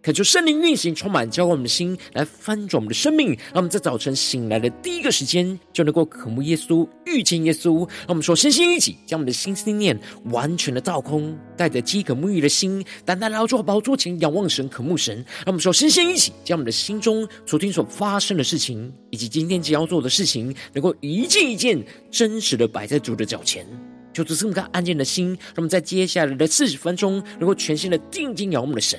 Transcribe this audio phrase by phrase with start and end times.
[0.00, 3.30] 恳求圣灵运行，充满浇灌我们的心，来翻转我们的生命。
[3.30, 7.80] 让我们在早晨醒来的第一个时间，就能够渴慕耶稣，遇见耶稣。
[7.80, 15.16] 让我们说，身心一起，将我们的心思念完全的倒空，带着饥渴沐浴的心，单单来到宝座前，仰望神，渴慕神。
[15.38, 23.66] 让我们说，身心一起，将我们的心中昨天所发生的事情，以及今天将要做的事情，能够一件一件真实的摆在主的脚前。
[24.12, 28.98] 就是这么个安静的心，让我们在接下来的四十分钟，能够全心的定睛仰望我们的神。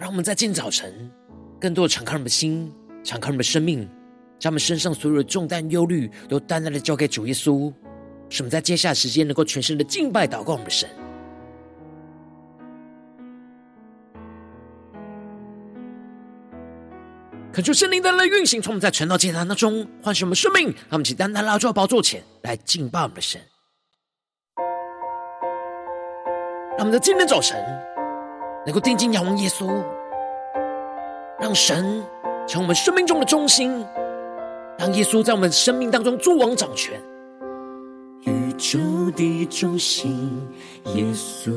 [0.00, 1.10] 让我们在今早晨，
[1.60, 2.72] 更多的敞开我们的心，
[3.04, 3.86] 敞开我们的生命，
[4.38, 7.70] 将我们身上所有的重担、忧虑，都单单的交给主耶稣。
[8.30, 10.88] 使我们在接下来时间，能够全身的敬拜、祷告我们的神。
[17.52, 23.38] 恳求圣灵的来运行，从我们在晨祷祭坛当中唤醒我们生命，让我们起单单拉住宝座前来敬拜我们的神。
[26.78, 27.62] 让我们在今天早晨。
[28.66, 29.66] 能够定睛仰望耶稣，
[31.40, 32.04] 让神
[32.46, 33.84] 成为我们生命中的中心，
[34.78, 37.00] 让耶稣在我们生命当中作王掌权。
[38.24, 38.78] 宇宙
[39.16, 40.46] 的中心，
[40.94, 41.50] 耶稣；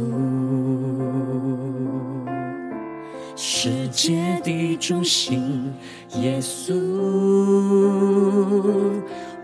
[3.35, 5.73] 世界的中心，
[6.15, 6.73] 耶稣；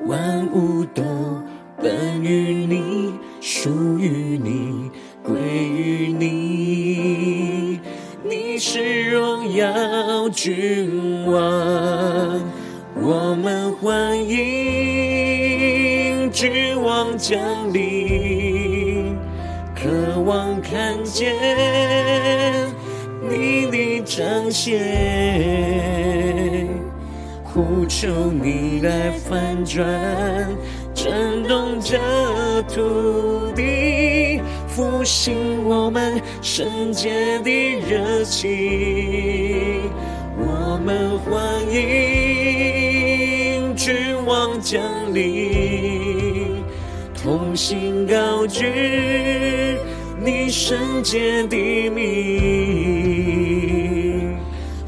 [0.05, 1.03] 万物都
[1.75, 3.69] 本于你，属
[3.99, 4.89] 于你。
[5.21, 7.48] 归于，你
[8.59, 12.43] 是荣耀君王，
[12.93, 17.39] 我们欢迎君王降
[17.71, 19.15] 临，
[19.73, 21.33] 渴望看见
[23.29, 24.77] 你的彰显，
[27.45, 29.87] 呼求你来翻转，
[30.93, 31.97] 震动这
[32.63, 33.28] 土。
[34.79, 37.51] 复兴我们圣洁的
[37.81, 39.91] 热情，
[40.37, 41.35] 我们欢
[41.69, 41.75] 迎
[43.75, 43.93] 君
[44.25, 44.81] 王降
[45.13, 46.63] 临，
[47.13, 49.75] 同心高举
[50.23, 51.99] 你圣洁的名，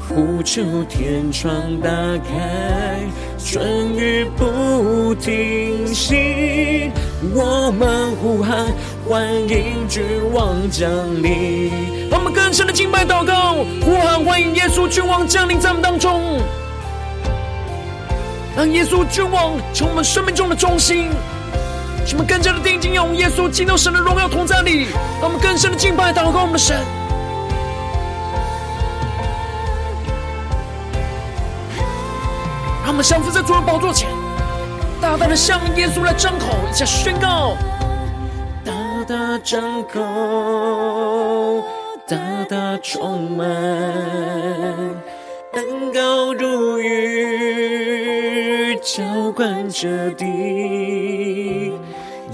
[0.08, 3.00] 呼求天窗打开，
[3.36, 6.90] 春雨不停息，
[7.34, 8.72] 我们呼喊。
[9.08, 10.88] 欢迎君王降
[11.20, 16.40] 临，让我们更深的敬拜祷告，呼喊欢迎耶稣君王降临在我们当中，
[18.56, 21.10] 让耶稣君王成为我们生命中的中心，
[22.06, 24.86] 使我们更加的定睛仰望耶稣，进入神的荣耀同在里，
[25.20, 26.76] 让我们更深的敬拜祷告我们的神，
[32.84, 34.08] 让我们降服在主的宝座前，
[35.00, 37.56] 大胆的向耶稣来张口，一下宣告。
[39.42, 40.00] 张口，
[42.06, 42.16] 大
[42.48, 43.46] 大充满，
[45.52, 49.02] 恩高如雨，浇
[49.34, 51.72] 灌着地，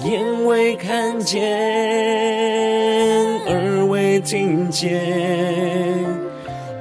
[0.04, 1.42] 眼未看见，
[3.46, 5.00] 耳未听见，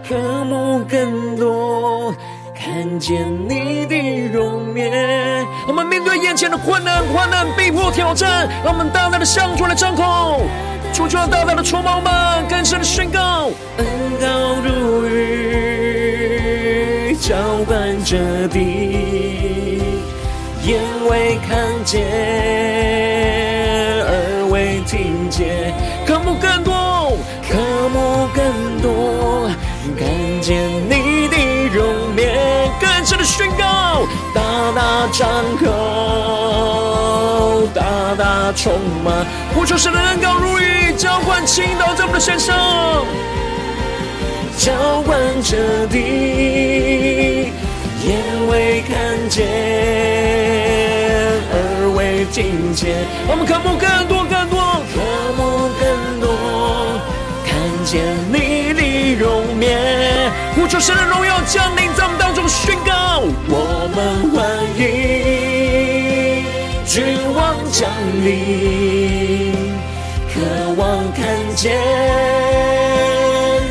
[0.07, 2.13] 渴慕更多，
[2.53, 5.36] 看见你的容颜。
[5.67, 10.41] 我们面对眼前的困难、患难、逼迫、挑战，让我们大大的向主来张口，
[10.93, 13.51] 主就要大大的充满我们，更深的宣告。
[13.75, 13.85] 恩
[14.21, 16.37] 高如雨，
[17.19, 19.81] 浇浇灌着地，
[20.63, 20.79] 眼
[21.09, 22.01] 未看见，
[34.75, 35.27] 大张
[35.57, 35.67] 口，
[37.73, 37.81] 大
[38.17, 38.73] 大充
[39.03, 43.05] 满，呼求神的恩膏如雨，浇灌倾倒在我们的身上。
[44.57, 44.71] 浇
[45.05, 47.51] 灌着地，
[48.03, 48.17] 眼
[48.49, 49.45] 未看见，
[51.53, 53.05] 耳未听见。
[53.27, 54.99] 我们渴慕更多更多，渴
[55.37, 56.27] 慕更多，
[57.45, 57.53] 看
[57.85, 58.01] 见
[58.33, 59.65] 你的容面。
[60.55, 64.31] 呼求神的荣耀降临在我们当中，宣告我们
[67.71, 67.89] 降
[68.23, 69.53] 临，
[70.33, 70.39] 渴
[70.77, 71.25] 望看
[71.55, 71.79] 见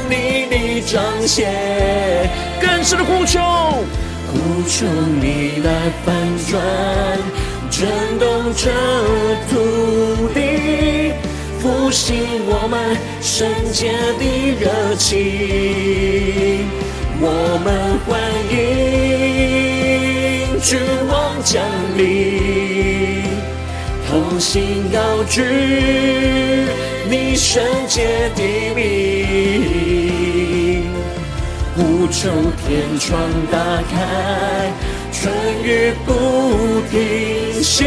[0.08, 0.12] 你
[0.50, 0.56] 的。
[0.87, 1.50] 彰显
[2.60, 3.40] 更深的呼求，
[4.31, 6.14] 呼求你来翻
[6.48, 6.62] 转，
[7.69, 7.88] 震
[8.20, 8.70] 动这
[9.50, 9.52] 土
[10.32, 10.38] 地，
[11.58, 14.22] 复兴我们圣洁的
[14.60, 16.69] 热情。
[17.20, 17.25] 我
[17.64, 18.08] 们欢
[18.52, 18.54] 迎
[20.60, 20.78] 君
[21.08, 21.60] 王降
[21.96, 23.15] 临，
[24.28, 25.40] 同心高举
[27.08, 28.43] 你圣洁的
[28.75, 30.90] 名。
[31.76, 32.28] 呼求
[32.67, 33.20] 天窗
[33.52, 33.56] 打
[33.88, 34.73] 开，
[35.12, 35.32] 春
[35.62, 36.11] 雨不
[36.90, 37.84] 停息，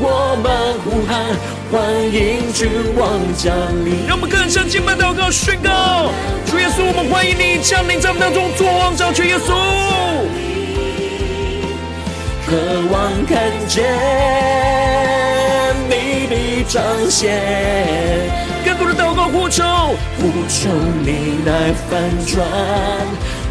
[0.00, 0.50] 我们
[0.82, 1.24] 呼喊，
[1.70, 1.80] 欢
[2.12, 3.54] 迎君王降
[3.84, 4.04] 临。
[4.08, 6.10] 让我们更深敬拜祷告宣告，
[6.46, 9.52] 主耶稣，我们欢迎你降临在我们当中，作王掌权耶稣。
[12.52, 12.58] 渴
[12.90, 13.82] 望看见
[15.88, 17.40] 你的彰显。
[18.62, 19.64] 更多的祷告呼求，
[20.18, 20.68] 呼求
[21.00, 22.46] 你来翻转，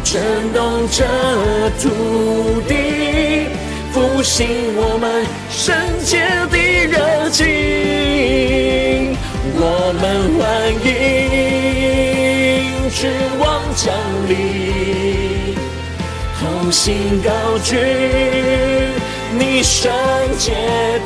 [0.04, 0.22] 震
[0.52, 1.02] 动这
[1.80, 3.48] 土地，
[3.90, 4.46] 复兴
[4.76, 5.74] 我们圣
[6.04, 6.56] 洁的
[6.86, 7.42] 热情。
[9.56, 10.02] 我们
[10.38, 10.40] 欢
[10.86, 10.88] 迎
[12.88, 13.10] 指
[13.40, 13.42] 望
[13.74, 13.92] 降
[14.28, 14.30] 临，
[16.62, 17.76] 同心高举。
[19.36, 19.90] 你圣
[20.38, 20.52] 洁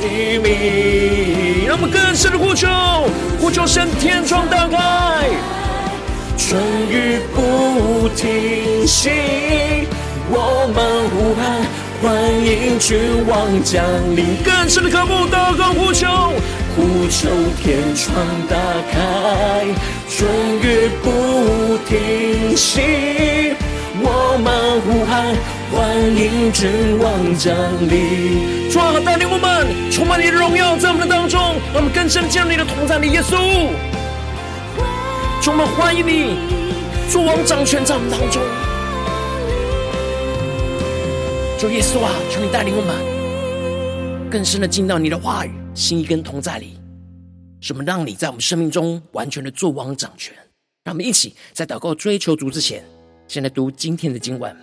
[0.02, 2.68] 的名，让我们更深的呼求，
[3.40, 4.76] 呼求神天窗打开，
[6.36, 6.60] 春
[6.90, 9.08] 雨不停息，
[10.28, 11.64] 我们呼喊，
[12.02, 12.12] 欢
[12.44, 13.82] 迎君王降
[14.14, 14.36] 临。
[14.44, 16.06] 更深的渴慕，祷告呼求，
[16.76, 17.30] 呼求
[17.62, 18.14] 天窗
[18.46, 18.56] 打
[18.92, 19.64] 开，
[20.10, 20.28] 春
[20.60, 23.54] 雨不停息，
[24.02, 25.34] 我们呼喊。
[25.72, 27.52] 欢迎君王降
[27.88, 31.40] 临，主啊，带领我们充满你的荣耀在我们的当中，
[31.74, 33.36] 让我们更深见你的同在里，耶稣。
[35.42, 36.36] 主，我们欢迎你，
[37.10, 38.40] 作王掌权在我们当中。
[41.58, 46.78] 主耶稣啊，求你带领我们更深的进到你的话语、心意跟同在里，
[47.60, 50.32] 什么让你在我们生命中完全的作王掌权。
[50.84, 52.84] 让我们一起在祷告追求主之前，
[53.26, 54.56] 先来读今天的经文。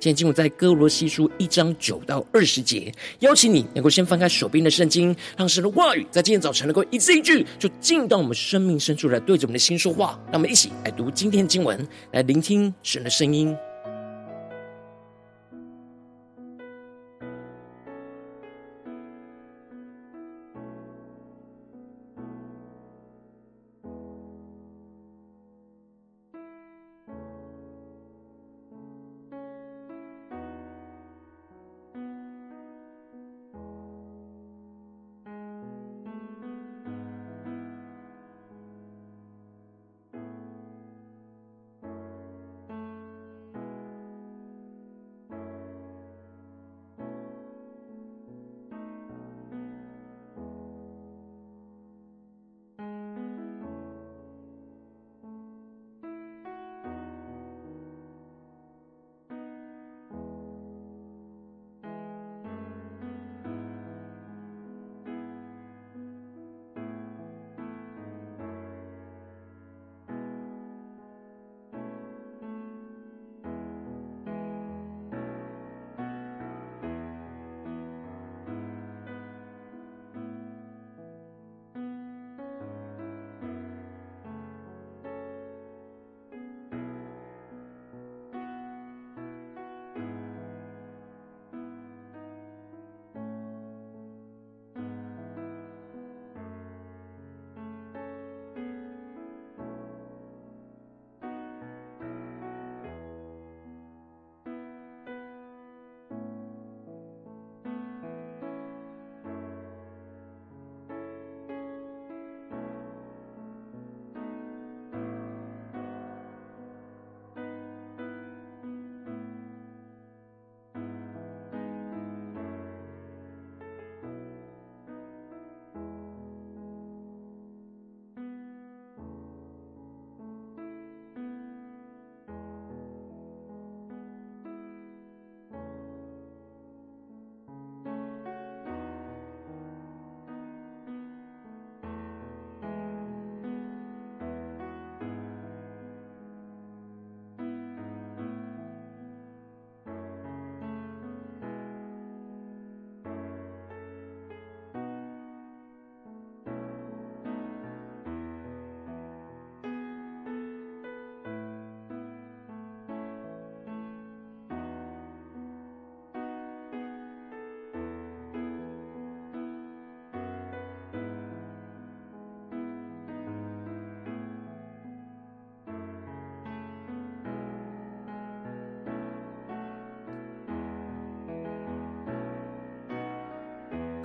[0.00, 10.18] 今天进入在哥罗西书一章九到二十节，邀请你能够先翻开手边的圣经，让神的话语在今天早晨能够一字一句就进到我们生命深处来，对着我们的心说话。
[10.26, 13.56] 让我们一起来读今天的经文，来聆听神的声音。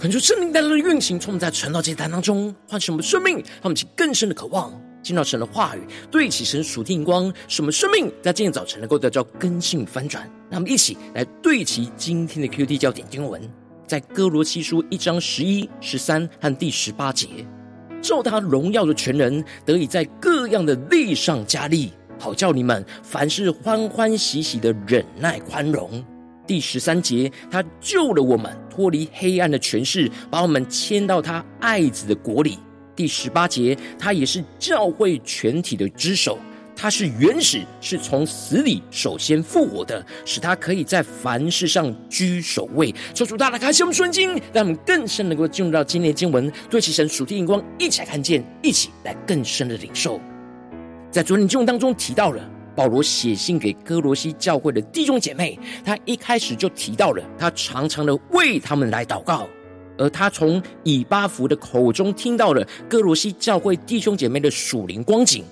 [0.04, 4.70] 恳求圣灵带来的运行，充满在传道祭坛当中，唤醒我们生命，让我们起更深的渴望，
[5.02, 5.80] 见到神的话语，
[6.12, 10.30] 对齐神属天光，使我们生命在今天早晨能够得到更新翻转。
[10.50, 13.50] 让我们一起来对齐今天的 QT 焦点经文，
[13.88, 17.30] 在哥罗西书一章十一、十三和第十八节，
[18.02, 26.04] 照他荣耀的全能，得以在各样的力上加力，好叫你们凡事欢欢喜喜的忍耐宽容。
[26.46, 32.58] 第十三节，他救了我们脱离黑暗的权势，把我们迁到他爱子的国里。
[32.96, 36.38] 第十八节，他也是教会全体的之首，
[36.76, 42.94] 他是原始，是从死里首先复活的，使他可以在凡事上居首位。
[43.14, 50.20] 求主大大开启我们顺经，让我们更深能够进入到今天的经文，对其神属天眼光，一起来看见，一起来更深的领受。
[51.10, 52.53] 在昨天经文当中提到了。
[52.76, 59.48] 保罗写信给歌罗西教会的弟兄姐妹，他一开始就提到了，他常常的为他们来祷告，
[59.98, 65.44] 而他从以巴弗的口中听到了哥罗西教会弟兄姐妹的属灵光景，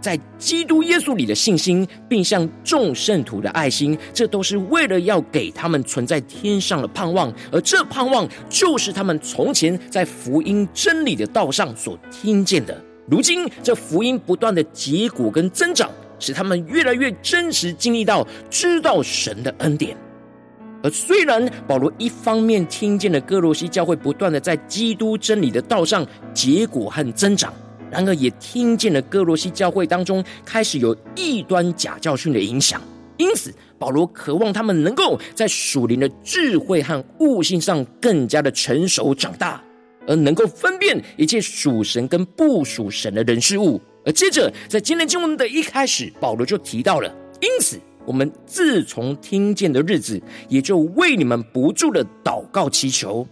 [0.00, 15.90] 在基督耶稣里的信心，并向众圣徒的爱心，这都是为了要给他们存在天上的盼望，而这盼望就是他们从前在福音真理的道上所听见的，如今这福音不断的结果跟增长。
[16.22, 19.96] 使他们越来越真实经历到知道神的恩典，
[20.82, 27.52] 而虽然保罗一方面听见了哥罗西教会不断的在基督真理的道上结果和增长，
[27.90, 32.80] 然而也听见了哥罗西教会当中开始有异端假教训的影响，
[33.16, 39.60] 因此保罗渴望他们能够在属灵的智慧和悟性上更加的成熟长大，
[40.06, 43.80] 而能够分辨一切属神跟不属神的人事物。
[44.04, 47.08] 而接着，在今天经文的一开始，保罗就提到了，
[47.40, 53.26] 因此我们自从听见的日子，也就为你们不住的祷告祈求，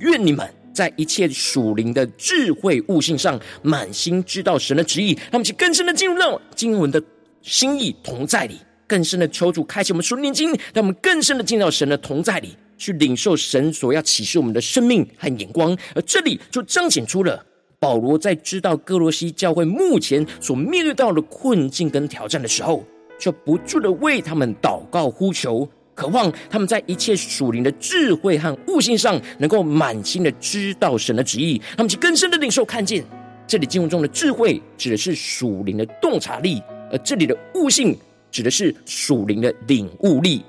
[0.00, 0.44] 愿你们
[0.74, 7.00] 在一切属灵的智慧悟性上，满心知道神的旨意，让我们去更深的进入到经文的
[7.42, 8.58] 心意同在里，
[8.88, 15.76] 更深的求主开启我们属灵经，让我们更深的进到神的同在里，去领受神所要启示我们的生命和眼光。
[15.94, 17.44] 而这里就彰显出了。
[17.80, 22.84] 保罗在知道哥罗西教会目前所面对到的困境跟挑战的时候，
[23.18, 33.04] 就不住的为他们祷告呼求，渴望他们在一切属灵的智慧和悟性上，能够满心的知道神的旨意，他们去更深的领受看见。
[33.46, 37.96] 这里经文中的智慧指的是属灵的洞察力，而这里的悟性
[38.30, 40.44] 指的是属灵的领悟力。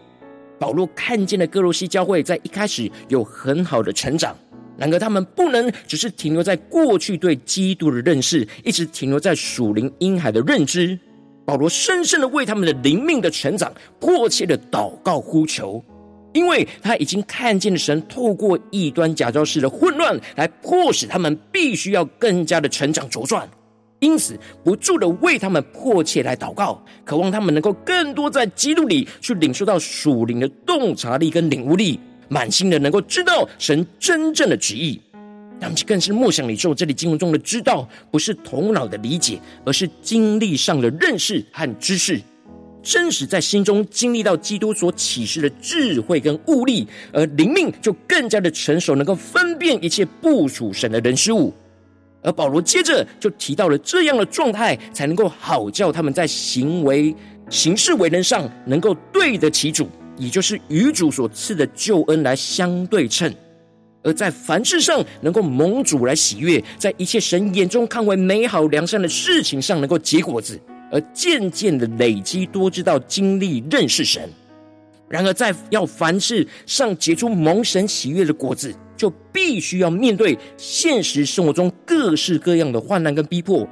[0.58, 4.36] 保罗看见了哥罗西教会在一开始有很好的成长。
[4.80, 10.98] 然而，他们不能只是停留在过去对基督的认识，一直停留在属灵婴孩的认知。
[11.46, 15.84] 保罗深深的为他们的灵命的成长迫切的祷告呼求，
[16.32, 23.46] 因为他已经看见了神透过异端假教师的混乱，来迫使他们必须要更加的成长茁壮。
[24.00, 32.00] 因此，不住的为他们迫切来祷告，渴望他们能够更多在基督里去领受到属灵的洞察力跟领悟力。
[32.30, 35.02] 满心的能够知道神真正的旨意，
[35.60, 42.22] 他们更是默想领受这里经文中的知道，不是头脑的理解，而是经历上的认识和知识，
[42.82, 51.54] 真实在心中经历到基督所启示的智慧跟悟力，而灵命就更加的成熟，能够分辨一切不属神的人事物。
[52.22, 57.16] 而保罗接着就提到了这样的状态，才能够好叫他们在行为、
[57.50, 59.90] 行事为人上能够对得起主。
[60.20, 63.34] 也就是与主所赐的救恩来相对称，
[64.04, 70.60] 而在凡事上能够蒙主来喜悦，在一切神眼中看为美好良善的事情上能够结果子，
[70.92, 74.30] 而渐渐的累积多知道经历认识神。
[75.08, 83.68] 然而，在要凡事上结出蒙神喜悦的果子，就必须要面对现实生活中各式各样的患难跟逼迫。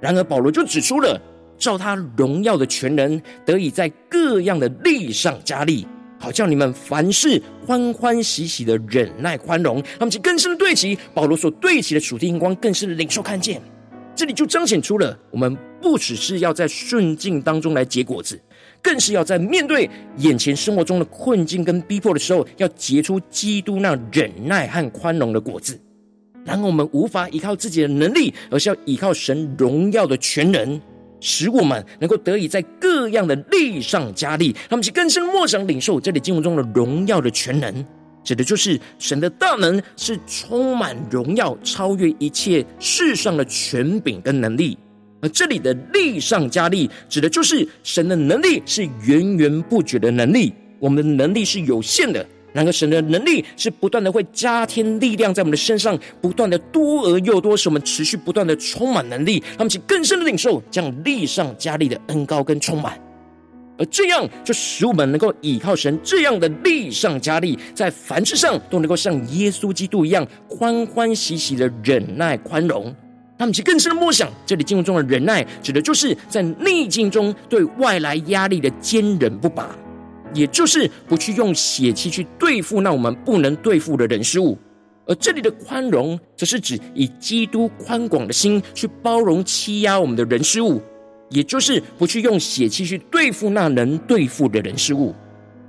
[0.00, 1.18] 然而，保罗就指出了。
[1.58, 5.86] 照他荣耀的全能，得以在各样的力上加力，
[6.18, 9.82] 好叫你们凡事欢欢喜喜的忍耐宽容。
[9.98, 13.60] 他们就更深的对齐保罗所对齐的属天眼光，更是领受看见。
[14.14, 18.38] 这里就彰显出了我们不只是要在顺境当中来结果子，
[18.82, 25.80] 更是要在面对眼前生活中的困境跟逼迫的时候，要结出基督那忍耐和宽容的果子。
[26.44, 30.78] 然而，我们无法依靠自己的能力，而是要依靠神荣耀的全能。
[31.22, 37.72] 使我们能够得以在各样的力上加力，他们去更深默想领受这里经文中的荣耀的全能，
[38.24, 44.76] 指的就是神的大能是充满荣耀，超越一切世上的权柄跟能力。
[45.20, 62.98] 而这里的力上加力，指的就是神的能力是源源不绝的能力，我们的能力是有限的，然而，神的能力是不断的会加添力量在我们的身上，不断的多而又多，使我们持续不断的充满能力，让我们去更深的领受这样力上加力的恩膏跟充满。
[63.78, 72.94] 而这样就使我们能够依靠神这样的力上加力，在凡事上都能够像耶稣基督一样欢欢喜喜的忍耐宽容。
[73.38, 79.74] 他们其更深的默想，这里经文中的忍耐，指的就是在逆境中对外来压力的坚忍不拔，
[80.34, 84.56] 也就是不去用血气去对付那我们不能对付的人事物。
[85.06, 90.80] 而这里的宽容，则是指以基督宽广的心去包容欺压我们的人事物。
[91.28, 95.14] 也就是不去用血气去对付那能对付的人事物。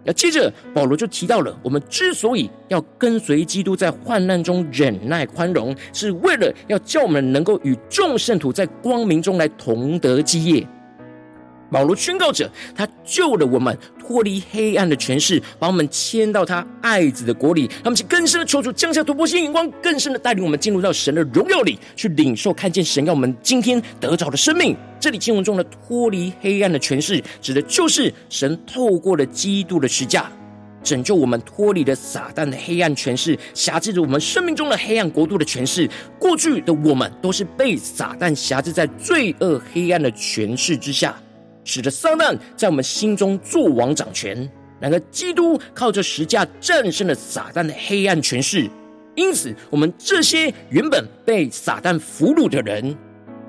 [0.04, 10.68] 那接着保罗就提到了，我们之所以要跟随基督在患难中忍耐宽容，是为了要叫我们能够与众圣徒在光明中来同得基业。
[11.74, 17.68] 保罗宣告着，他救了我们脱离黑暗的权势，把我们迁到他爱子的国里。
[17.84, 24.78] 他们是更深的求主降下突破性眼光，更深的带领我们进入到神的荣耀里，去领受看见神要我们今天得着的生命。
[25.00, 30.32] 这里经文中的脱离黑暗的权势，指的就是神透过了基督的十架，
[30.84, 35.90] 拯救我们脱离了撒旦的黑暗权势，辖制着我们生命中的黑暗国度的权势。
[36.20, 41.16] 过去的我们都是被撒旦辖制在罪恶黑暗的权势之下。
[41.64, 44.50] 使得撒旦在我们心中作王掌权，
[44.80, 48.70] 然而基督靠着十架战胜了撒旦的黑暗权势，
[49.16, 52.96] 因此我们这些原本被撒旦俘虏的人，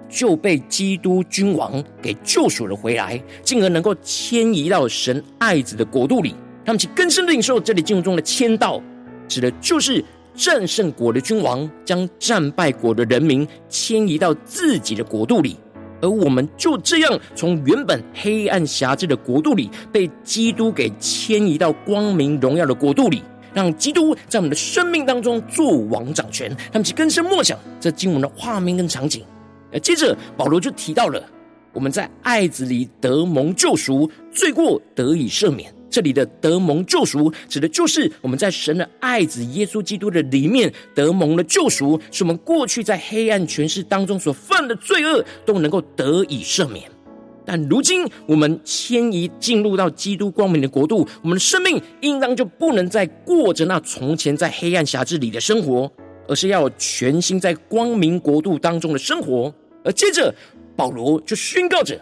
[0.09, 6.35] 就被基督君王给救赎了回来，进而能够迁移到神爱子的国度里。
[6.65, 8.81] 他们其更深的领受这里经文中的迁到，
[9.27, 15.59] 指的就是战胜国的君王将战败国的人民迁移到自己的国度里。
[16.05, 23.23] 而我们就这样从原本黑暗狭制的国度里，被基督给迁移到光明荣耀的国度里，
[23.55, 26.55] 让基督在我们的生命当中做王掌权。
[26.71, 29.25] 他们去更深默想这经文的画面跟场景。
[29.73, 31.21] 而接着保罗就提到了
[31.73, 35.74] 我们在爱子里得蒙救赎，罪过得以赦免。
[35.95, 46.91] 这里的得蒙救赎，指的就是我们在神的爱子耶稣基督的里面得蒙了救赎，使我们过去在黑暗权势当中所犯的罪恶都能够得以赦免。
[47.47, 55.89] 但如今我们迁移进入到基督光明的国度，我们的生命应当就不能再过着那从前在黑暗辖制里的生活，
[56.27, 59.55] 而是要全心在光明国度当中的生活。
[59.85, 60.35] 而接着
[60.75, 61.97] 保罗就宣告着。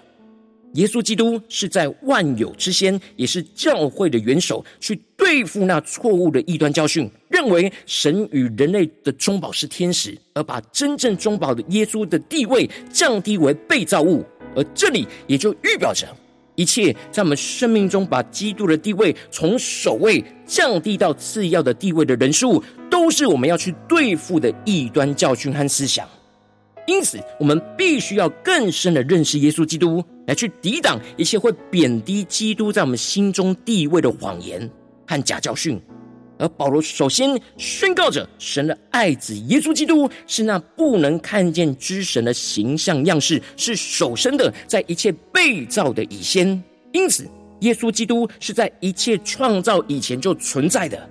[0.74, 14.24] 耶稣基督是在万有之先，也是教会的元首，去对付那错误的异端教训，认为神与人类的中保是天使，而把真正中保的耶稣的地位降低为被造物。
[14.54, 16.06] 而这里也就预表着，
[16.56, 26.08] 一切在我们生命中把基督的地位从首位降低到次要的地位的人数，都是我们要去对付的异端教训和思想。
[26.86, 34.68] 因此，我们必须要更深的认识耶稣基督，来去抵挡一切会贬低基督在我们心中地位的谎言
[35.06, 35.80] 和假教训。
[36.38, 46.60] 而保罗首先宣告着，神的爱子耶稣基督是那不能看见之神的形象样式，是首生的，在一切被造的以先。
[46.90, 47.28] 因此，
[47.60, 51.08] 耶稣基督是在一切创造以前就存在的。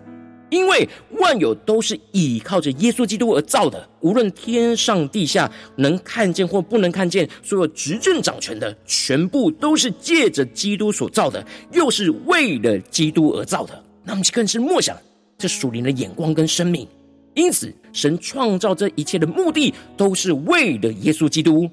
[0.51, 13.83] 因为万有都是倚靠着耶稣基督而造的，无论天上地下，能看见或不能看见，所有执政掌权的，全部都是借着基督所造的，又是为了基督而造的。
[14.03, 14.97] 那么，更是默想
[15.37, 16.85] 这属灵的眼光跟生命。
[17.33, 21.69] 因此，神创造这一切的目的，都是为了耶稣基督。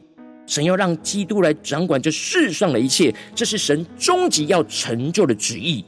[0.46, 5.84] 神要让基督来掌管这世上的一切，这是神终极要成就的旨意。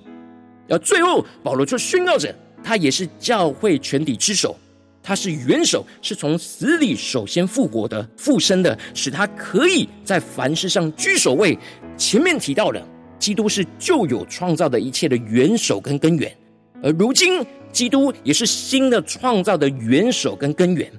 [0.68, 2.34] 而最后，保罗就宣告着。
[2.62, 4.56] 他也是教会全体之首，
[5.02, 11.58] 他是元首，是从死里首先复活的、复生的，使他可以在凡事上居首位。
[11.96, 12.86] 前面提到了，
[13.18, 16.34] 基督是旧有创造的一切的元首跟根源，
[16.82, 20.90] 而如今基督也是新的创造的元首跟根源。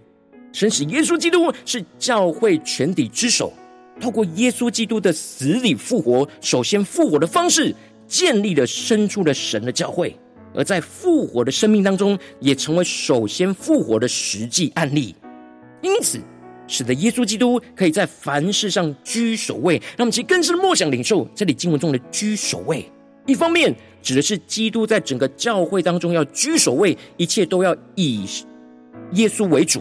[0.53, 3.53] 神使耶稣基督是教会全体之首，
[3.99, 7.73] 透过耶稣基督的死里复活、首先复活的方式，
[8.07, 10.15] 建立了生出了神的教会。
[10.53, 15.15] 而在复活的生命当中，也成为首先复活的实际案例，
[15.81, 16.19] 因此
[16.67, 19.81] 使得耶稣基督可以在凡事上居首位。
[19.97, 22.85] 那么其实更深的默想领受这里经文中的居首位，
[23.25, 28.25] 一方面指的是基督在整个教会当中要居首位，一切都要以
[29.13, 29.79] 耶稣为主；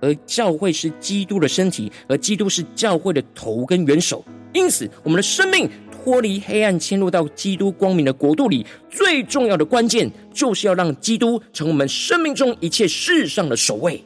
[0.00, 4.24] 而教会是基督的身体，而基督是教会的头跟元首。
[4.52, 5.68] 因此，我们的生命
[6.02, 14.02] 脱离黑暗，迁入到基督光明的国度里，最重要的关键就是要让基督成我们生命中一切事上的首位。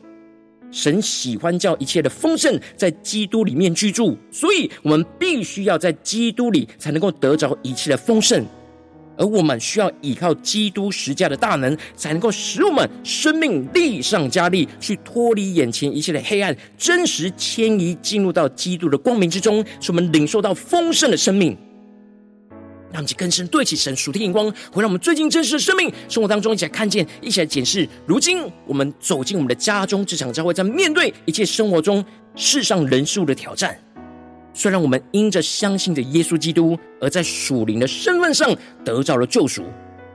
[0.71, 8.45] 神喜欢叫一切的丰盛在基督里面居住，所以我们必须要在基督里才能够得着一切的丰盛。
[9.17, 21.57] 而我们需要依靠基督十架的大能，才能够使我们生命力上加力，去脱离眼前一切的黑暗，真实迁移进入到基督的光明之中，使我们领受到丰盛的生命。
[22.97, 27.87] 让其更深对齐神属天眼光，回到我们最近真实的生命生活当中，一起来看见，一起来检视。
[28.07, 32.03] 如今我们走进我们的家中、职场、教会，在面对一切生活中
[32.37, 33.79] 世上人数的挑战。
[34.55, 39.63] 虽然我们因着相信着耶稣基督，而在属灵的身份上得到了救赎，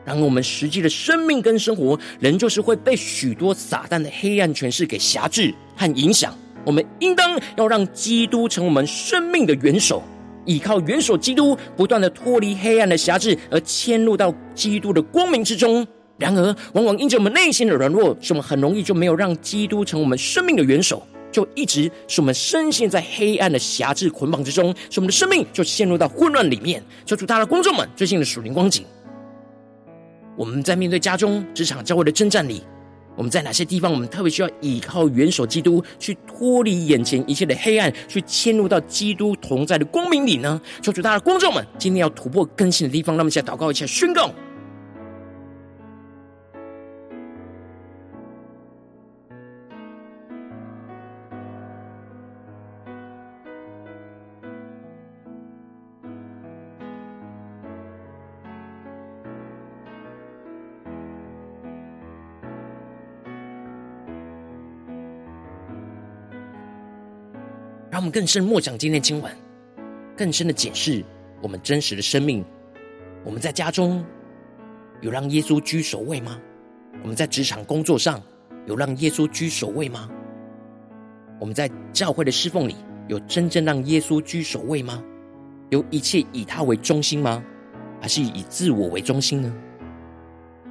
[0.03, 6.35] 然而我们实际的生命跟生活，仍旧是会被许多撒旦的黑暗权势给辖制和影响。
[6.65, 10.01] 我们应当要让基督成为我们生命的元首，
[10.45, 15.85] 依靠元首基督，不断的脱离黑暗的辖制，而迁入到基督的光明之中。
[16.17, 21.01] 然而，往往因着我们内心的软弱，使我们很容易就没有让基督成我们生命的元首。
[21.31, 26.83] 就一直使我们深陷在黑暗的辖制捆绑之中，使我们的生命就陷入到混乱里面。
[27.05, 28.83] 求主，他的观众们最近的属灵光景，
[30.35, 32.61] 我们在面对家中、职场、教会的征战里，
[33.15, 40.59] 我们在哪些地方，我们特别需要依靠元首基督，去脱离眼前一切的黑暗，去迁入到基督同在的光明里呢？
[40.81, 44.33] 求主，他的观众们今天要突破更新的地方，让我们一起来祷告，一下宣告。
[68.11, 69.33] 更深默想今天今晚，
[70.17, 71.03] 更深的解释
[71.41, 72.43] 我们真实的生命。
[73.23, 74.05] 我们在家中
[74.99, 76.37] 有让耶稣居首位吗？
[77.01, 78.21] 我们在职场工作上
[78.67, 80.09] 有让耶稣居首位吗？
[81.39, 82.75] 我们在教会的侍奉里
[83.07, 85.01] 有真正让耶稣居首位吗？
[85.69, 87.41] 有一切以他为中心吗？
[88.01, 89.53] 还是以自我为中心呢？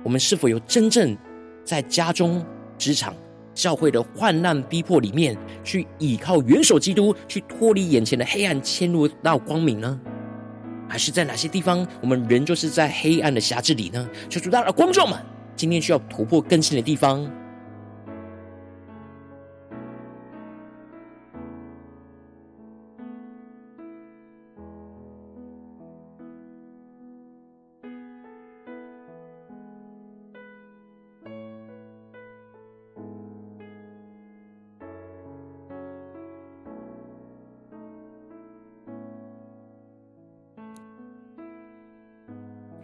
[0.02, 1.16] 我们是否有真正
[1.64, 2.44] 在家中、
[2.76, 3.14] 职场？
[3.54, 10.00] 教会的患难逼迫里面，去倚靠元首基督，去脱离眼前的黑暗，迁入到光明呢？
[10.88, 14.08] 还是在哪些地方，我们仍旧是在黑暗的辖制里呢？
[14.28, 15.18] 求主大的观众们，
[15.54, 17.30] 今天需要突破更新的地方。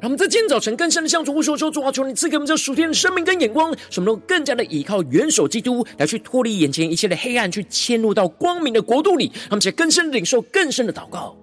[0.06, 9.24] 我们在今天早晨更深的向主呼求说：“主啊，求你赐给我们这属天的生命跟眼光，使我们能更加的依靠元首基督来去脱离眼前一切的黑暗，去迁入到光明的国度里。
[9.34, 11.36] 让我们且更深的领受更深的祷告。”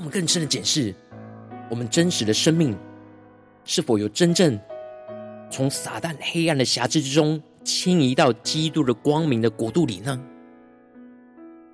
[0.00, 0.94] 我们更深的检视
[1.68, 2.74] 我们真实的生命，
[3.66, 4.58] 是否有真正
[5.50, 10.18] 从撒旦黑暗的辖制之中迁移到基督的光明的国度里呢？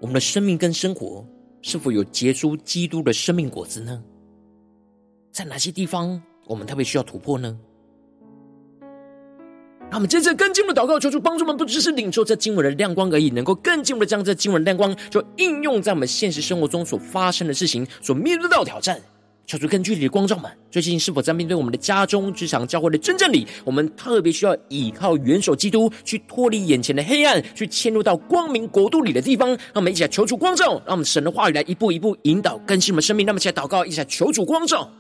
[0.01, 1.25] 我们的生命跟生活
[1.63, 4.03] 是否有结出基督的生命果子呢？
[5.31, 7.57] 在哪些地方我们特别需要突破呢？
[9.89, 19.01] 让我们接着更进一步祷告，求主帮助我们，不只是领受这经文的亮光而已，能够更进一步的将这经文的亮光，就应用在我们现实生活中所发生的事情，所面对到的挑战。
[19.47, 29.51] 求主更具体的光照们，最近是否在面对我们的家中、职场、教会的真正里，我们特别需要依靠元首基督，去脱离眼前的黑暗，去迁入到光明国度里的地方。
[29.51, 33.25] 让我们一起来求主光照，让我们神的话语来一步一步引导更新我们生命。
[33.25, 34.91] 那么，一起来祷告，一起来求主光照。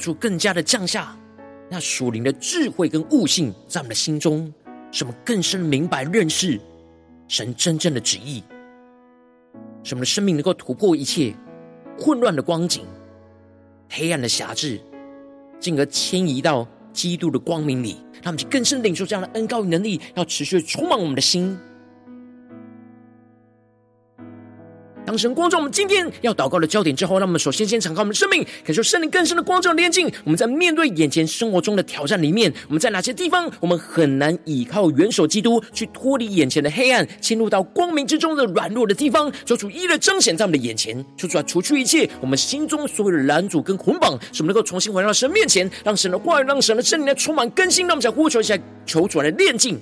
[0.00, 1.16] 主更加的降下
[1.70, 4.52] 那属灵的智慧跟悟性在我们的心中，
[4.90, 6.58] 使我们更深明白认识
[7.28, 8.42] 神真正的旨意，
[9.84, 11.32] 使我们的生命能够突破一切
[11.96, 12.84] 混乱的光景、
[13.88, 14.80] 黑暗的辖制，
[15.60, 21.56] 进而迁移到基督的光明里，让我们更深领受这样的恩膏与能力，要持续充满我们的心。
[25.10, 30.08] 当神光照我们今天要祷告的焦点之后，让我们首先先敞开我们的生命，感受圣灵更深的光照的炼净。
[30.22, 47.84] 我们在面对眼前生活中的挑战里面，我们在哪些地方我们很难依靠元首基督去脱离眼前的黑暗，进入到光明之中的软弱的地方，求主一的彰显在我们的眼前，求主来除去一切我们心中所有的拦阻跟捆绑，使我们能够重新回到神面前，让神的话语，让神的圣灵来充满更新。
[47.88, 49.76] 让我们再呼求一下，求主来炼净。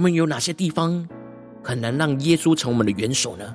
[0.00, 1.06] 我们有哪些地方
[1.62, 3.54] 很难让耶稣成我们的元首呢？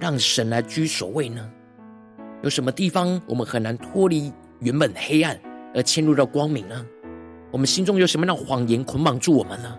[0.00, 1.48] 让神来居首位呢？
[2.42, 5.38] 有什么地方我们很难脱离原本黑暗
[5.72, 6.84] 而迁入到光明呢？
[7.52, 9.78] 我们心中有什么让谎言捆绑住我们呢？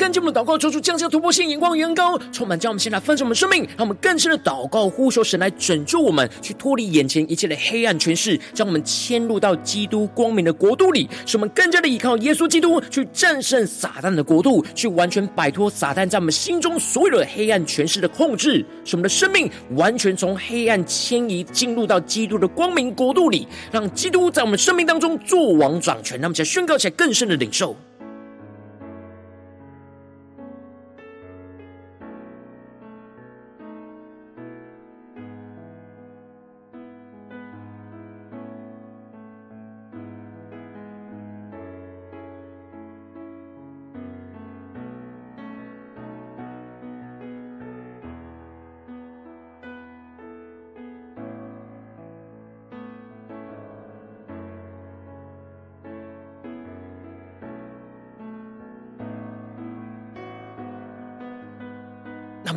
[0.00, 19.50] 让我们接着跟进我们的祷告，求主降下突破性眼光与恩膏，充满将我们现在分盛我们生命，让我们更深的祷告，呼求神来拯救我们，去脱离眼前一切的黑暗权势，将我们迁入到基督光明的国度里，使我们更加的依靠耶稣基督，去战胜撒旦的国度，去完全摆脱撒旦在我们心中所有的黑暗权势的控制，使我们的生命。
[19.76, 24.86] 完全从黑暗迁移进入到基督的光明国度里，让基督在我们生命。
[24.86, 27.76] 当中作王掌权，那么才宣告起来更深的领受。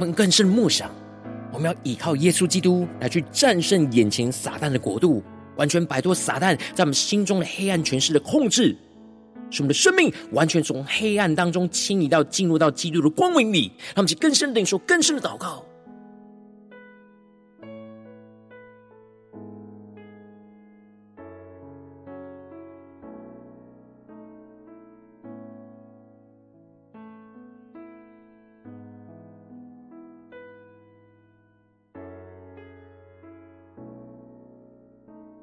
[0.06, 0.90] 们更深默想，
[1.52, 5.24] 我们要依靠耶稣基督来去战胜眼前撒旦的国度，
[5.56, 8.76] 完全摆脱撒旦在我们心中的黑暗权势的控制，
[9.50, 13.72] 使我们的生命完全从黑暗当中迁移到进入到基督的光明里。
[13.88, 15.64] 让我们去更深的领受，更深的祷告。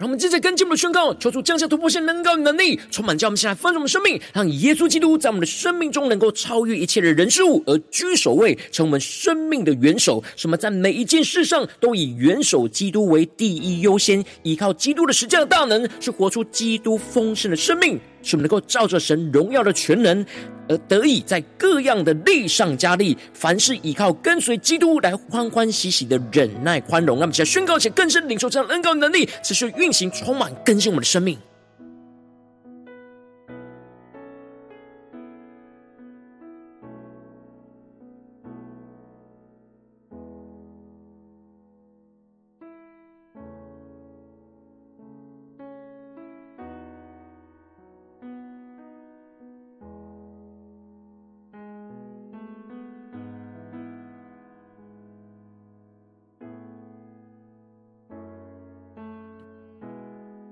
[0.01, 10.25] 让我们接着跟进我们的宣告，求主降下突破性能够能力，充满将我们现在丰盛的生命，让耶稣基督在我们的生命中能够超越一切的人事物，而居首位，成我们生命的元首。
[10.37, 18.01] 什么在每一件事上都以元首基督为第一优先，依靠基督的实际的大能，是活出基督丰盛的生命。
[18.23, 20.25] 使我们能够照着神荣耀的全能，
[20.69, 27.19] 而得以在各样的力上加力，凡是依靠跟随基督来欢欢喜喜的忍耐宽容。
[27.19, 31.39] 那么，现在宣告且更深领受这样恩膏的能力，持续运行，充满更新我们的生命。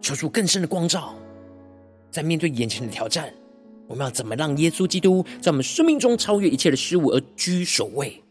[0.09, 1.15] 求出更深的光照，
[2.11, 3.31] 在面对眼前的挑战，
[3.87, 8.23] 我们要怎么让耶稣基督在我们生命中超越一切的事物而居首位？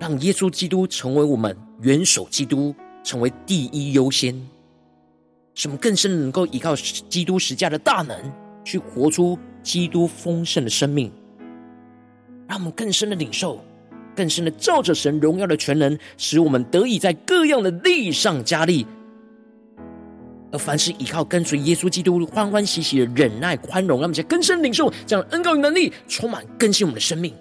[0.00, 2.74] 让耶稣基督成为我们元首，基督
[3.04, 4.34] 成为第一优先，
[5.54, 8.16] 使我们更深的能够依靠基督十架的大能，
[8.64, 11.12] 去活出基督丰盛的生命。
[12.48, 13.64] 让我们更深的领受
[14.16, 18.84] 更深的照着神荣耀的全能，使我们得以在各样的力上加力。
[20.58, 27.32] 凡是依靠跟随耶稣基督，欢欢喜喜的忍耐宽容，让我们在更深领受这样的恩膏与能力，充满更新我们的生命。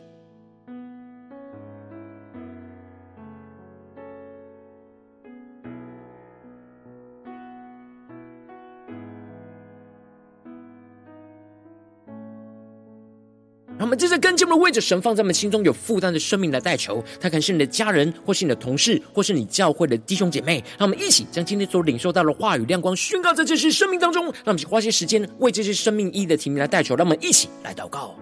[13.96, 17.02] 们接着跟进我们的位置，神放在我们心中有负担的生命来代求。
[17.20, 20.62] 他可能是你的家人，或是你的同事，或是你教会的弟兄姐妹。
[20.78, 24.26] 让我们一起将今天所领受到的话语亮光宣告在这些生命当中。
[24.26, 26.94] 让我们花些时间为这些生命意义的提名来代求。
[26.96, 28.14] 让我们一起来祷告。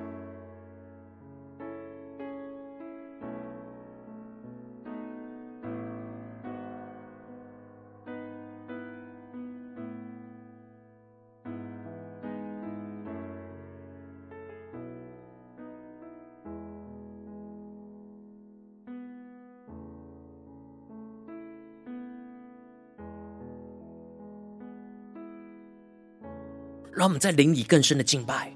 [27.03, 28.49] 让我们在灵里更深的敬拜，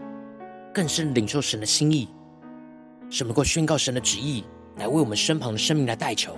[0.74, 2.08] 更深领受神的心意，
[3.10, 4.42] 神能够宣告神的旨意，
[4.78, 6.32] 来为我们身旁的生命来代求，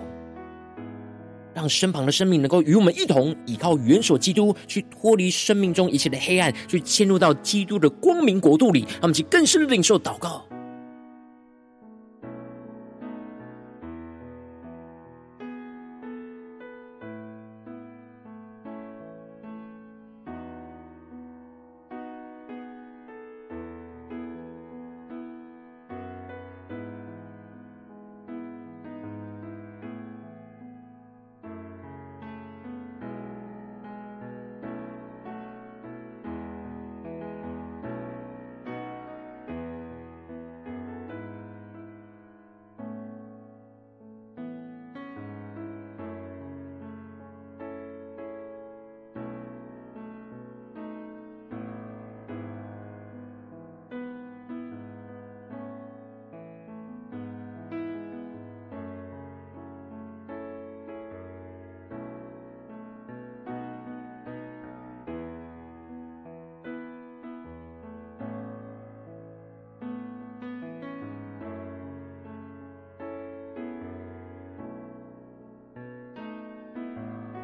[1.54, 8.80] 让身旁的生命能够与我们一同依靠元首基督，去脱离生命中一切的黑暗，去迁入到基督的光明国度里。
[8.93, 10.43] 让我们去更深的领受祷告。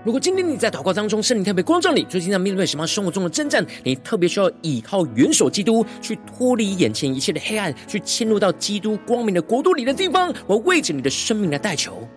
[0.06, 12.08] 如果今天你在祷告当中，圣灵特别光照你，最近在面对什么生活中的征战，你特别需要依靠元首基督去脱离眼前一切的黑暗，去迁入到基督光明的国度里的地方，我为着你的生命来代求，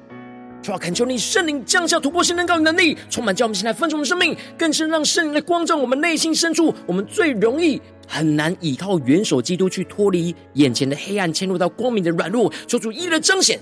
[0.60, 13.58] 主要恳求你圣灵降下突破性能高能力，充满叫我们现在丰盛的生命，更是让圣灵来光照我们内心深处，我们最容易很难依靠元首基督去脱离眼前的黑暗，迁入到光明的软弱，求主一一的彰显，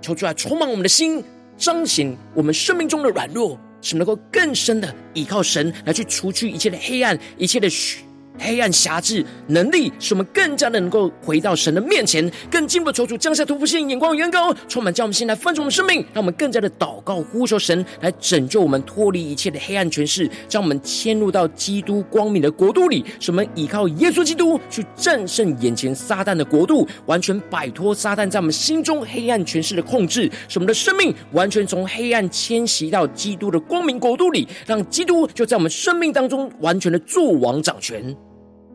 [0.00, 1.20] 求主来充满我们的心。
[1.56, 8.05] 彰显我们生命中的软弱，使能够更深的依靠神来去除去一切的黑暗，一切的虚。
[8.38, 38.16] 黑暗辖制能力，使我们更加的能够回到神的面前，更进一步求主降下突破性眼光，远高充满，将我们现在丰盛的生命，让我们更加的祷告呼求神来拯救我们，脱离一切的黑暗权势，将我们迁入到基督光明的国度里，使我们依靠耶稣基督去战胜眼前撒旦的国度，完全摆脱撒旦在我们心中黑暗权势的控制，使我们的生命完全从黑暗迁徙到基督的光明国度里，让基督就在我们生命当中完全的作王掌权。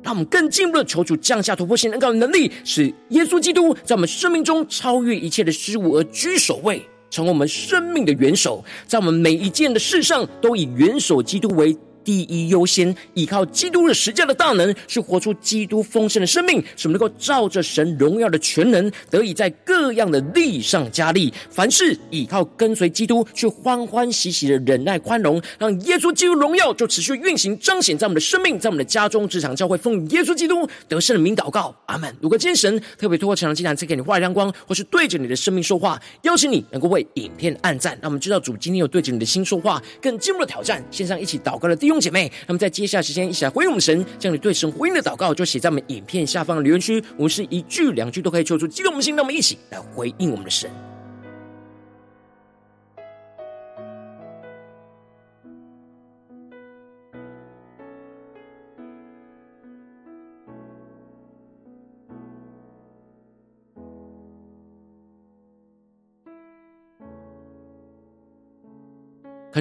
[0.04, 11.78] 让我们更进一步的求主降下突破性恩膏的能力，使耶稣基督在我们生命中超越一切的事物而居首位，成为我们生命的元首，在我们每一件的事上都以元首基督为。
[12.04, 21.34] 第一优先，依靠基督的十架的大能，去活出基督丰盛的生命，使我们能够照着神荣耀的全能，得以在各样的力上加力。
[21.50, 32.14] 凡事依靠跟随基督，去欢欢喜喜的忍耐宽容，让耶稣基督荣耀就持续运行彰显在我们的生命，在我们的家中、职场、教会，奉耶稣基督得胜的名祷告，阿门。
[32.22, 40.84] 如果今天神特别透过成长祭坛赐给你话语亮光，或是对着你的生命说话，邀请你能够为影片按赞，让我们知道主今天有对着你的心说话，更进一步的挑战。
[40.90, 47.04] 线上一起祷告的弟兄姐妹，那么在接下来时间，一起来回应我们神，将你对神回应的祷告，就写在我们影片下方的留言区。
[47.18, 50.70] 我们是一句两句都可以求出激动我们心，那么一起来回应我们的神。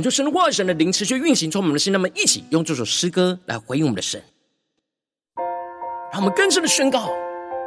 [0.01, 4.23] 恳求神的话、神的灵持续运行，从我们的心，那么一起用这首诗歌来回应我们的神，
[6.11, 7.11] 让我们更深的宣告：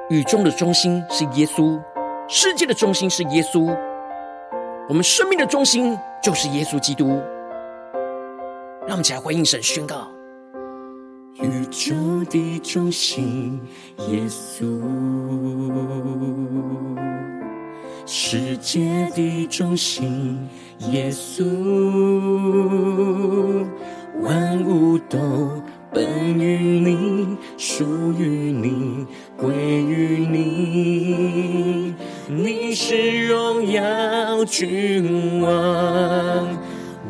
[0.09, 1.79] 宇宙的中心是耶稣，
[2.27, 3.77] 世界的中心是耶稣，
[4.89, 7.21] 我们生命的中心就是耶稣基督。
[8.87, 10.07] 让我们起来回应神宣告：
[11.35, 11.93] 宇宙
[12.31, 13.61] 的中心，
[14.09, 14.65] 耶稣；
[18.05, 18.81] 世界
[19.15, 20.37] 的中心，
[20.91, 21.45] 耶稣。
[24.21, 25.17] 万物都
[25.91, 27.85] 本于你，属
[28.19, 31.95] 于你，归于你。
[32.27, 35.51] 你是荣耀君王。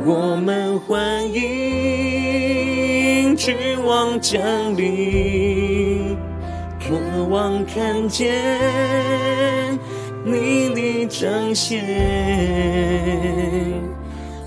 [0.05, 4.39] 我们欢迎君王降
[4.75, 6.15] 临，
[6.79, 6.95] 渴
[7.29, 8.31] 望看见
[10.25, 11.83] 你的彰显，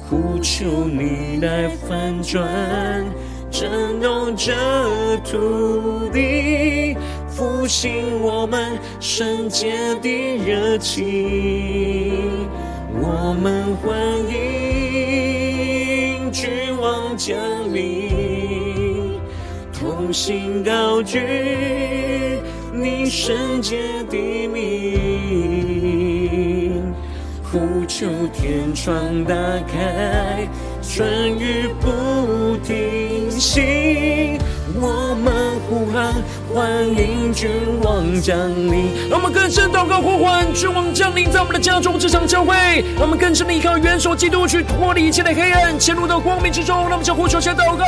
[0.09, 3.05] 呼求你来翻转，
[3.51, 4.55] 震动这
[5.23, 6.97] 土地，
[7.29, 10.09] 复兴我们圣洁的
[10.47, 12.49] 热情。
[12.99, 13.95] 我们欢
[14.31, 16.33] 迎。
[16.33, 16.49] 君
[16.81, 17.37] 王降
[17.73, 19.21] 临，
[19.73, 21.21] 同心高举
[22.75, 23.79] 你圣洁
[24.11, 25.66] 的名，
[27.57, 29.35] 呼求天窗打
[29.67, 30.47] 开，
[30.83, 34.39] 春雨不停息。
[34.79, 36.13] 我们呼喊，
[36.53, 37.49] 欢迎君
[37.83, 39.09] 王降临。
[39.09, 42.55] 让我们更深祷告呼唤君王降临在我们的家中，这场教会。
[42.93, 46.77] 让我们更深的依靠元首基督，去脱离一切的黑暗，潜入到光明之中。
[46.77, 47.87] 让我们向呼求，先祷告。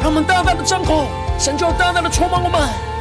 [0.00, 1.06] 让我们大大的张口，
[1.38, 2.95] 神就大大的充满我们。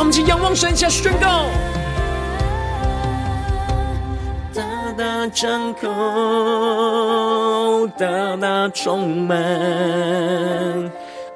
[0.00, 1.44] 让我们请仰望神，下宣告。
[4.54, 4.62] 大
[4.96, 9.36] 大张口，大大充满，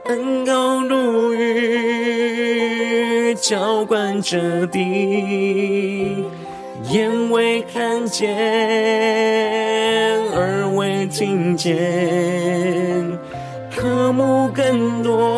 [0.06, 6.24] 恩膏如雨，浇灌着地，
[6.88, 8.34] 眼未看见，
[10.32, 11.76] 耳未听见，
[13.76, 15.33] 渴慕更多。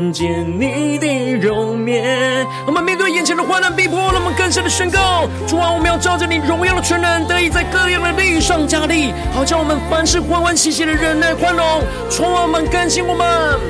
[0.00, 13.60] 看见你的容面，我们面对眼前的患难逼迫，让我们更深的宣告：主啊，我们要照着你荣耀的全能，得以在各样的力上加力，好叫我们凡事欢欢喜喜的忍耐宽容，充满我们更新我们，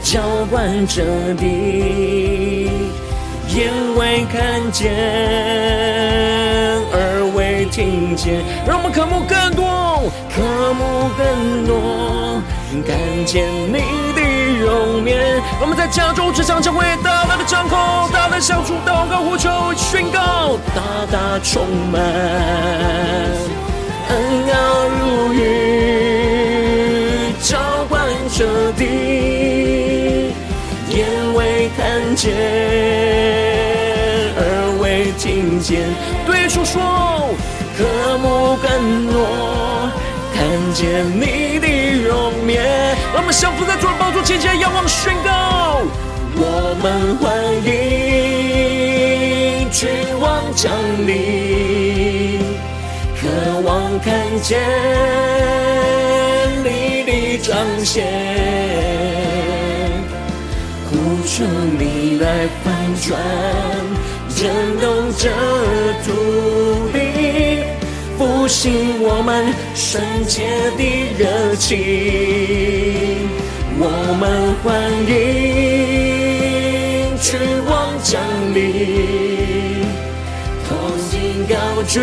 [0.00, 1.02] 浇灌着
[1.34, 2.70] 地，
[3.48, 4.94] 眼未看见，
[6.92, 10.40] 耳未听见，让我们渴慕更多，渴
[10.74, 12.40] 慕更多，
[12.86, 12.96] 看
[13.26, 14.13] 见你
[14.74, 14.84] 的。
[14.84, 22.02] 容颜，我们在家中只想成为大大的张口，大大向主祷告呼求宣告，大大充满，
[24.08, 24.52] 恩膏
[25.00, 25.40] 如雨，
[27.40, 27.58] 浇
[27.88, 30.32] 灌着地，
[30.90, 32.34] 眼未看见，
[34.36, 34.42] 耳
[34.80, 35.82] 未听见，
[36.26, 36.82] 对主说，
[37.76, 37.84] 渴
[38.18, 39.26] 慕更多，
[40.34, 40.42] 看
[40.74, 41.43] 见你。
[43.24, 45.80] 我们降服在主的宝座前，前仰望宣告。
[46.36, 47.72] 我们欢迎
[49.70, 49.88] 君
[50.20, 50.70] 王降
[51.06, 52.38] 临，
[53.18, 53.26] 渴
[53.64, 54.12] 望看
[54.42, 54.60] 见
[56.62, 58.04] 你的彰显，
[60.90, 60.92] 呼
[61.24, 61.46] 求
[61.78, 63.18] 你来翻转，
[64.36, 64.52] 震
[64.82, 65.30] 动这
[66.04, 66.12] 土
[66.92, 66.98] 地，
[68.24, 70.44] 复兴我们圣洁
[70.78, 70.82] 的
[71.18, 73.28] 热情。
[73.78, 73.86] 我
[74.18, 75.12] 们欢迎
[77.20, 78.18] 君王降
[78.54, 79.84] 临，
[80.66, 81.54] 同心高
[81.86, 82.00] 举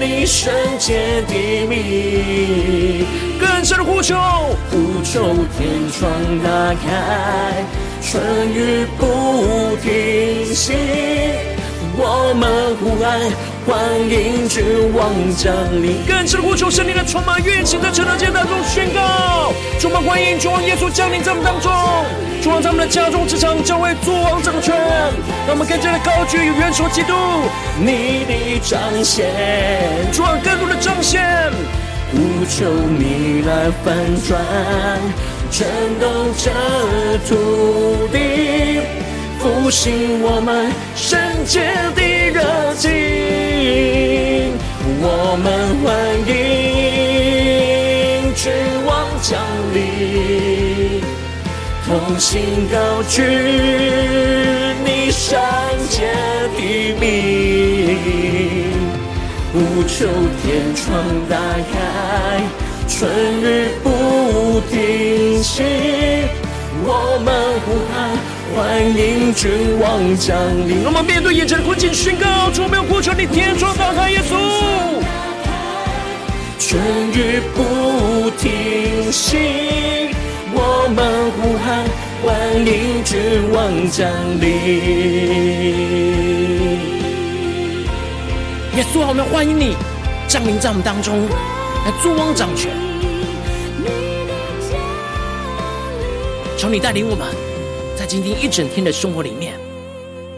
[0.00, 1.32] 你圣洁的
[1.68, 3.06] 名，
[3.38, 4.16] 更深的呼求，
[4.72, 6.10] 呼求天窗
[6.42, 7.62] 打开，
[8.02, 8.20] 春
[8.52, 10.72] 雨不停息，
[11.96, 13.06] 我们呼喊。
[13.68, 14.64] 欢迎君
[14.94, 21.70] 王降临，更深呼求圣灵的充满运行在晨祷祭坛中宣告，充满欢迎君王耶稣降临在我们当中，
[22.42, 24.74] 主王在我们的家中、职场、教会作王掌权，
[25.46, 27.12] 让我们更加的高举与元首基督，
[27.78, 29.26] 你的彰显，
[30.14, 31.52] 主王更多的彰显，
[32.10, 33.94] 呼求你来翻
[34.26, 34.40] 转，
[35.50, 35.68] 震
[36.00, 36.48] 动这
[37.28, 38.80] 土地，
[39.38, 42.00] 复兴我们圣洁的
[42.32, 43.27] 热情。
[45.00, 45.46] 我们
[45.84, 45.86] 欢
[46.26, 46.34] 迎
[48.34, 48.50] 君
[48.84, 49.38] 王降
[49.72, 51.00] 临，
[51.86, 53.22] 同心高举
[54.84, 55.38] 你圣
[55.88, 56.10] 洁
[56.56, 56.60] 的
[56.98, 57.06] 名，
[59.52, 59.96] 呼求
[60.42, 60.84] 天窗
[61.28, 61.36] 打
[61.72, 62.42] 开，
[62.88, 62.98] 春
[63.40, 63.46] 雨
[63.84, 63.86] 不
[64.68, 65.62] 停息，
[66.84, 67.28] 我们
[67.64, 67.96] 呼喊，
[68.54, 70.36] 欢迎君王降
[70.66, 70.84] 临。
[70.84, 74.34] 我们面对眼前的困境，宣告：主，我们呼求你，天窗打开，耶稣。
[76.58, 76.80] 春
[77.12, 79.36] 雨不停息，
[80.52, 81.84] 我们呼喊，
[82.22, 82.34] 欢
[82.66, 83.18] 迎君
[83.52, 84.46] 王降临。
[88.76, 89.76] 耶稣，我们欢迎你
[90.26, 91.26] 降临在我们当中，
[91.84, 92.70] 来作王掌权。
[96.56, 97.47] 求你带领我们。
[98.08, 99.60] 今天一整天的生活里面，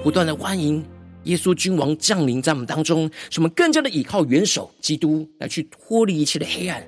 [0.03, 0.85] 不断的欢迎
[1.23, 6.85] 耶稣君王降临在我们当中，使我们更加的依靠元首基督来去脱离一切的黑暗，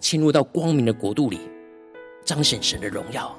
[0.00, 1.38] 进入到光明的国度里，
[2.24, 3.38] 彰显神的荣耀。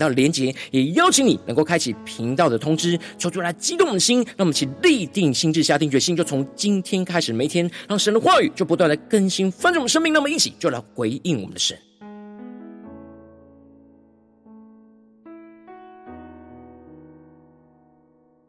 [0.00, 11.78] 到连接，也邀请你能够开启频道的通知，求出来激动的心，让我们一起立定心智，下定决心，就从今天开始，每天让神的话语就不断的更新翻转我们生命，那么一起就来回应我们的神。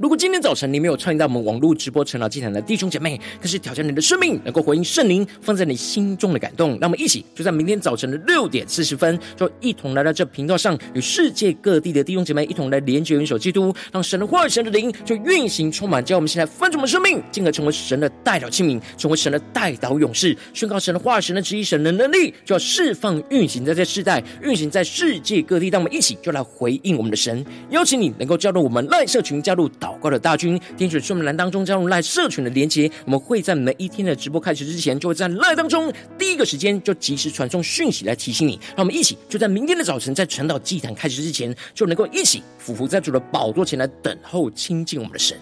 [0.02, 6.76] 如果今天早晨你没有参与到我们网络直播晨祷祭坛的弟兄姐妹，更是挑战你的生命，能够回应圣灵放在你心中的感动。
[6.82, 25.70] 那我们一起就在明天早晨的六点四十分，就一同来到这频道上，与世界各地的弟兄姐妹一同来连接、元首基督，让神的话语、神的灵就运行充满，叫我们现在翻转我们生命，进而成为神的代祷器皿，成为神的代祷勇士，宣告神的话语、神的旨意、神的能力，就要释放运行在这世代，运行在世界各地。
[25.70, 29.91] 让我们一起就来回应我们的神，邀请你能够加入我们赖社群，加入祷。
[29.92, 38.54] 祷告的大军，点选说明栏当中加入赖社群的连结，我们会在每一天的直播开始之前，就会在赖当中第一个时间就及时传送讯息来提醒你。
[38.70, 45.38] 让我们一起就在明天的早晨，在传导祭坛开始之前，就能够一起俯伏在主的宝座前来等候亲近我们的神。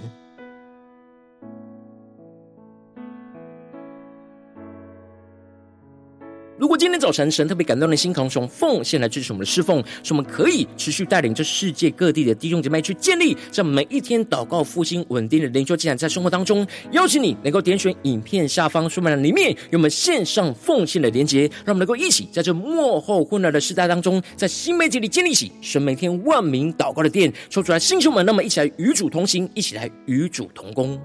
[6.60, 30.99] 如果今天早晨神特别感动的心，可以从奉献来支持我们的侍奉，使我们可以持续带领这世界各地的弟兄姐妹去建立这每一天祷告复兴稳定的灵修进展，在生活当中，邀请你能够点选影片下方说明栏里面有我们线上奉献的连结，让我们能够一起在这幕后混乱的时代当中，在新媒体里建立起神每天万名祷告的殿，抽出来弟兄们，那么一起来与主同行，一起来与主同工。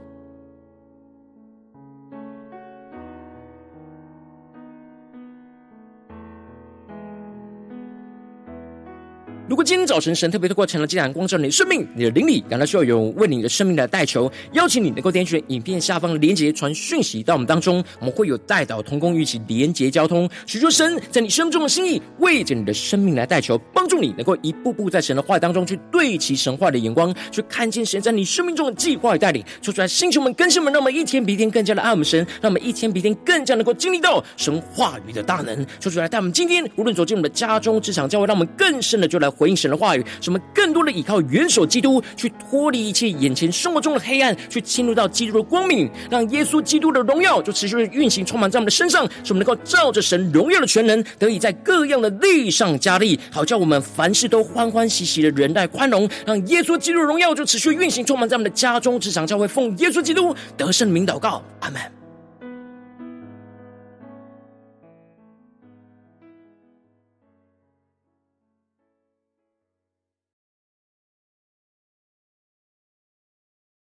[9.46, 39.30] 如果今天早晨神特别透过晨祷祭坛光照你的生命，你的灵里感到需要有为你的生命来代求，邀请你能够点选影片下方的连结，传讯息到我们当中，我们会有代祷同工，一起连结交通，寻求神在你生命中的心意，为着你的生命来代求，帮助你能够一步步在神的话语当中去对齐神话的眼光，去看见神在你生命中的计划与带领，说出来，星球们、更新们，让我们一天比一天更加的爱我们神，让我们一天比一天更加能够经历到神话语的大能，说出来，带我们今天无论走进我们的家中、职场、教会，让我们更深的就来。
[39.36, 62.03] 回应神的话语，使我们更多的依靠元首基督，去脱离一切眼前生活中的黑暗，去进入到基督的光明，让耶稣基督的荣耀就持续的运行，充满在我们的身上，使我们能够照着神荣耀的全能，得以在各样的力上加力，好叫我们凡事都欢欢喜喜的忍耐宽容，让耶稣基督的荣耀就持续运行，充满在我们的家中、职场、教会，奉耶稣基督得胜的名祷告，阿门。